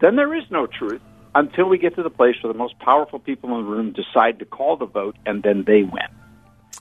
[0.00, 1.02] then there is no truth
[1.34, 4.38] until we get to the place where the most powerful people in the room decide
[4.40, 6.19] to call the vote and then they win.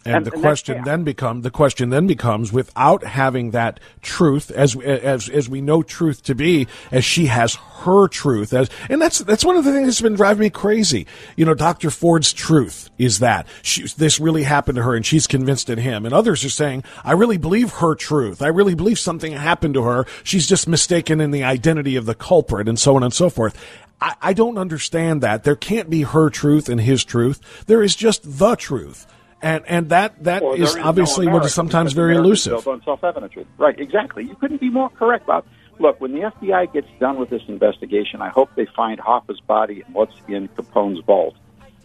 [0.05, 4.49] And, and the and question then become the question then becomes without having that truth
[4.49, 9.01] as as as we know truth to be as she has her truth as and
[9.01, 11.05] that's that's one of the things that's been driving me crazy.
[11.35, 11.89] You know, Dr.
[11.89, 16.05] Ford's truth is that she, this really happened to her and she's convinced in him.
[16.05, 18.41] And others are saying, I really believe her truth.
[18.41, 20.05] I really believe something happened to her.
[20.23, 23.57] She's just mistaken in the identity of the culprit and so on and so forth.
[24.01, 25.43] I, I don't understand that.
[25.43, 27.65] There can't be her truth and his truth.
[27.65, 29.05] There is just the truth
[29.41, 32.67] and and that that is, is obviously no what is sometimes very elusive.
[32.67, 33.79] On self-evident right?
[33.79, 34.25] Exactly.
[34.25, 35.45] You couldn't be more correct, Bob.
[35.79, 39.81] Look, when the FBI gets done with this investigation, I hope they find Hoffa's body
[39.85, 41.35] and what's in Capone's vault,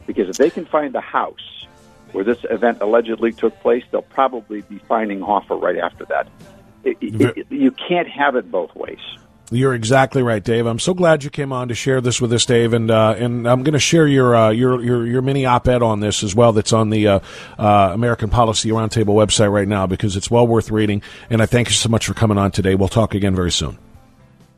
[0.06, 1.66] because if they can find the house
[2.10, 6.28] where this event allegedly took place, they'll probably be finding Hoffa right after that.
[6.82, 8.98] It, it, it, you can't have it both ways.
[9.50, 10.66] You're exactly right, Dave.
[10.66, 13.46] I'm so glad you came on to share this with us, Dave, and uh, and
[13.46, 16.52] I'm going to share your uh, your your your mini op-ed on this as well.
[16.52, 17.20] That's on the uh,
[17.58, 21.02] uh, American Policy Roundtable website right now because it's well worth reading.
[21.28, 22.74] And I thank you so much for coming on today.
[22.74, 23.78] We'll talk again very soon.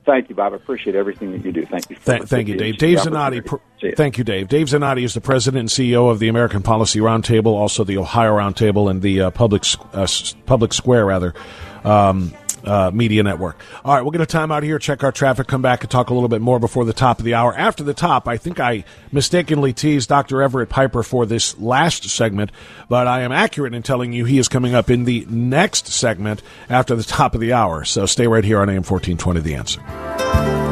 [0.07, 0.53] Thank you, Bob.
[0.53, 1.67] I appreciate everything that you do.
[1.67, 1.97] Thank you.
[1.97, 2.79] Th- thank you, Dave.
[2.79, 3.45] Dave Zanotti.
[3.45, 3.57] Pr-
[3.97, 4.47] thank you, Dave.
[4.47, 8.37] Dave Zanotti is the president and CEO of the American Policy Roundtable, also the Ohio
[8.37, 10.07] Roundtable, and the uh, Public uh,
[10.47, 11.35] Public Square rather.
[11.83, 12.33] Um,
[12.67, 13.59] uh, media network.
[13.85, 16.11] All right, we're going to time out here, check our traffic, come back and talk
[16.11, 17.57] a little bit more before the top of the hour.
[17.57, 20.43] After the top, I think I mistakenly teased Dr.
[20.43, 22.51] Everett Piper for this last segment,
[22.89, 26.43] but I am accurate in telling you he is coming up in the next segment
[26.69, 27.85] after the top of the hour.
[27.85, 30.66] So stay right here on AM 1420, The Answer.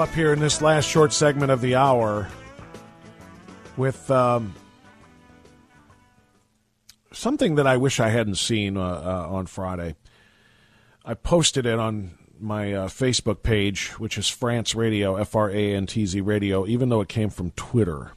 [0.00, 2.26] Up here in this last short segment of the hour
[3.76, 4.54] with um,
[7.12, 9.96] something that I wish I hadn't seen uh, uh, on Friday.
[11.04, 15.74] I posted it on my uh, Facebook page, which is Frantz Radio, F R A
[15.74, 18.12] N T Z Radio, even though it came from Twitter.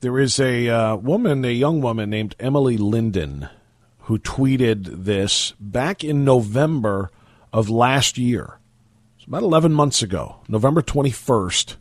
[0.00, 3.50] There is a uh, woman, a young woman named Emily Lindin,
[3.98, 7.10] who tweeted this back in November
[7.52, 8.58] of last year.
[9.26, 11.76] About 11 months ago, November 21st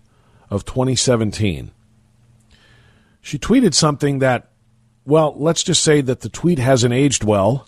[0.50, 1.72] of 2017.
[3.22, 4.50] She tweeted something that,
[5.06, 7.68] well, let's just say that the tweet hasn't aged well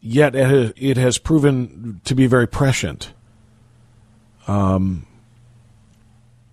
[0.00, 3.12] yet it has proven to be very prescient.
[4.46, 5.06] Um,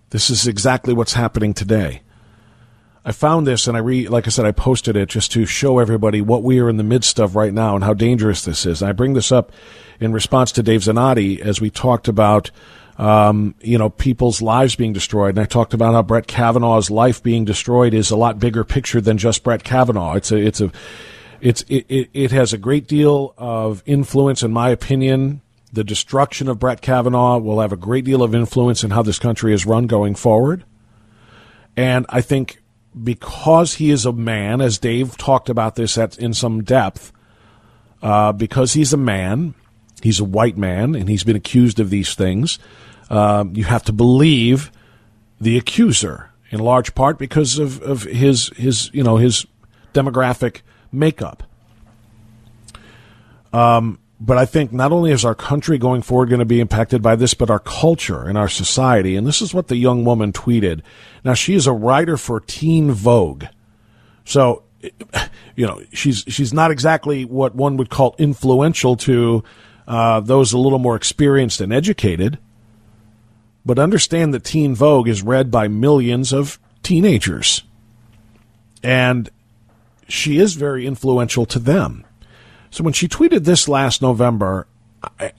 [0.09, 2.01] this is exactly what's happening today.
[3.07, 5.77] I found this and I re like I said I posted it just to show
[5.77, 8.81] everybody what we are in the midst of right now and how dangerous this is.
[8.81, 9.51] I bring this up
[9.99, 12.51] in response to Dave Zanotti as we talked about
[12.97, 17.21] um, you know people's lives being destroyed and I talked about how Brett Kavanaugh's life
[17.21, 20.13] being destroyed is a lot bigger picture than just Brett Kavanaugh.
[20.13, 20.71] It's a it's a
[21.41, 25.41] it's it, it, it has a great deal of influence, in my opinion.
[25.71, 29.19] The destruction of Brett Kavanaugh will have a great deal of influence in how this
[29.19, 30.63] country is run going forward.
[31.75, 32.61] And I think
[33.03, 37.11] because he is a man, as Dave talked about this at, in some depth,
[38.01, 39.53] uh, because he's a man,
[40.01, 42.59] he's a white man, and he's been accused of these things,
[43.09, 44.71] uh, you have to believe
[45.39, 49.45] the accuser in large part because of, of his his you know his
[49.93, 51.43] demographic makeup.
[53.53, 57.01] Um, but I think not only is our country going forward going to be impacted
[57.01, 59.15] by this, but our culture and our society.
[59.15, 60.81] And this is what the young woman tweeted.
[61.23, 63.45] Now she is a writer for Teen Vogue,
[64.23, 64.63] so
[65.55, 69.43] you know she's she's not exactly what one would call influential to
[69.87, 72.37] uh, those a little more experienced and educated.
[73.65, 77.63] But understand that Teen Vogue is read by millions of teenagers,
[78.83, 79.29] and
[80.07, 82.05] she is very influential to them.
[82.69, 84.67] So when she tweeted this last November,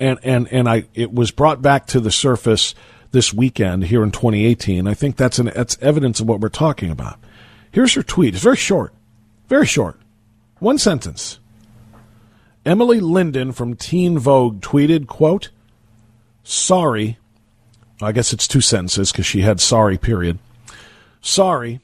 [0.01, 2.75] and and and I it was brought back to the surface
[3.13, 4.87] this weekend here in 2018.
[4.87, 7.19] I think that's an that's evidence of what we're talking about.
[7.71, 8.35] Here's her tweet.
[8.35, 8.93] It's very short,
[9.49, 10.01] very short,
[10.59, 11.39] one sentence.
[12.67, 15.51] Emily Lindin from Teen Vogue tweeted, "quote
[16.43, 17.17] Sorry,
[18.03, 20.39] I guess it's two sentences because she had sorry period.
[21.21, 21.81] Sorry,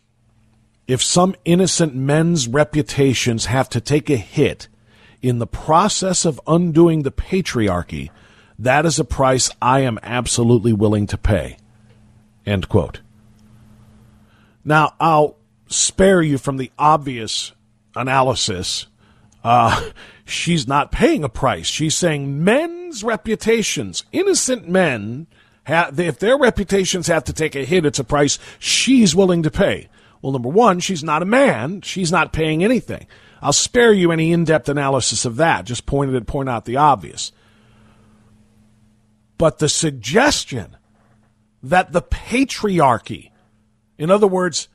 [0.86, 4.68] if some innocent men's reputations have to take a hit
[5.22, 8.10] in the process of undoing the patriarchy,
[8.58, 11.56] that is a price I am absolutely willing to pay.
[12.44, 13.00] End quote.
[14.64, 15.36] Now, I'll
[15.68, 17.52] spare you from the obvious
[17.94, 18.86] analysis.
[19.44, 19.90] Uh,
[20.24, 21.66] she's not paying a price.
[21.66, 25.26] She's saying men's reputations, innocent men,
[25.66, 29.88] if their reputations have to take a hit, it's a price she's willing to pay.
[30.20, 31.82] Well, number one, she's not a man.
[31.82, 33.06] She's not paying anything.
[33.40, 35.64] I'll spare you any in-depth analysis of that.
[35.64, 37.32] Just pointed to point out the obvious.
[39.36, 40.76] But the suggestion
[41.62, 43.30] that the patriarchy,
[43.98, 44.68] in other words,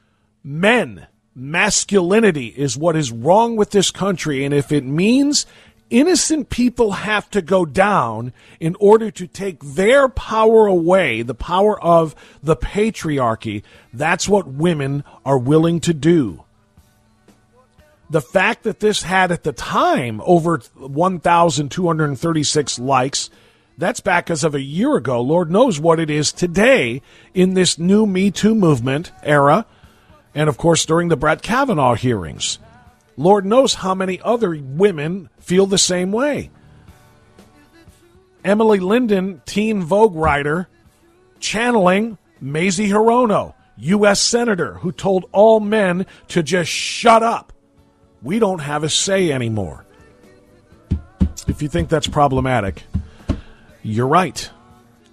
[0.44, 1.08] men,
[1.38, 5.46] masculinity is what is wrong with this country, and if it means
[5.90, 11.82] innocent people have to go down in order to take their power away, the power
[11.82, 13.64] of the patriarchy.
[13.94, 16.44] That's what women are willing to do.
[18.10, 23.30] The fact that this had at the time over 1,236 likes,
[23.78, 25.22] that's back as of a year ago.
[25.22, 29.66] Lord knows what it is today in this new Me Too movement era.
[30.34, 32.60] And of course, during the Brett Kavanaugh hearings.
[33.18, 36.52] Lord knows how many other women feel the same way.
[38.44, 40.68] Emily Lindin, teen Vogue writer,
[41.40, 44.22] channeling Mazie Hirono, U.S.
[44.22, 47.52] Senator, who told all men to just shut up.
[48.22, 49.86] We don't have a say anymore.
[51.48, 52.84] If you think that's problematic,
[53.84, 54.50] you're right.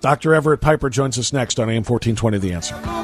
[0.01, 0.35] Dr.
[0.35, 3.04] Everett Piper joins us next on AM 1420 The Answer.